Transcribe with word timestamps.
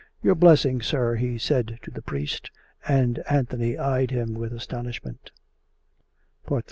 "Your 0.23 0.33
blessing, 0.33 0.81
sir," 0.81 1.13
he 1.13 1.37
said 1.37 1.77
to 1.83 1.91
the 1.91 2.01
priest. 2.01 2.49
And 2.87 3.19
Anthony 3.29 3.77
eyed 3.77 4.09
him 4.09 4.33
with 4.33 4.51
astonishment. 4.51 5.29